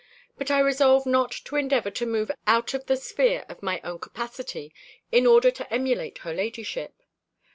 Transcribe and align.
But 0.35 0.49
I 0.49 0.57
resolve 0.59 1.05
not 1.05 1.29
to 1.45 1.57
endeavour 1.57 1.91
to 1.91 2.07
move 2.07 2.31
out 2.47 2.73
of 2.73 2.87
the 2.87 2.97
sphere 2.97 3.45
of 3.47 3.61
my 3.61 3.79
own 3.83 3.99
capacity, 3.99 4.73
in 5.11 5.27
order 5.27 5.51
to 5.51 5.71
emulate 5.71 6.17
her 6.25 6.33
ladyship. 6.33 7.03